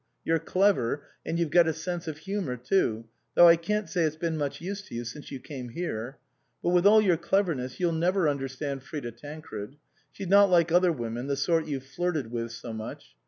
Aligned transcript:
You're 0.25 0.39
clever, 0.39 1.03
and 1.23 1.37
you've 1.37 1.51
got 1.51 1.67
a 1.67 1.73
sense 1.73 2.07
of 2.07 2.17
humour, 2.17 2.57
too, 2.57 3.05
though 3.35 3.47
I 3.47 3.55
can't 3.55 3.87
say 3.87 4.01
it's 4.01 4.15
been 4.15 4.35
much 4.35 4.59
use 4.59 4.81
to 4.87 4.95
you 4.95 5.05
since 5.05 5.29
you 5.29 5.39
came 5.39 5.69
here. 5.69 6.17
But 6.63 6.69
with 6.69 6.87
all 6.87 7.01
your 7.01 7.17
cleverness 7.17 7.79
you'll 7.79 7.91
never 7.91 8.27
under 8.27 8.47
stand 8.47 8.81
Frida 8.81 9.11
Tancred. 9.11 9.75
She's 10.11 10.25
not 10.25 10.49
like 10.49 10.71
other 10.71 10.91
women, 10.91 11.27
the 11.27 11.37
sort 11.37 11.67
you've 11.67 11.85
flirted 11.85 12.31
with 12.31 12.51
so 12.51 12.73
much. 12.73 13.15